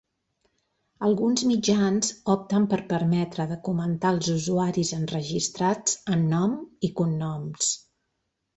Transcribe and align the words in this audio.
Alguns 1.07 1.43
mitjans 1.49 2.09
opten 2.35 2.65
per 2.71 2.79
permetre 2.95 3.45
de 3.53 3.59
comentar 3.69 4.15
als 4.15 4.31
usuaris 4.39 4.95
enregistrats 5.03 6.01
amb 6.17 6.29
nom 6.35 6.59
i 6.91 6.95
cognoms. 7.03 7.73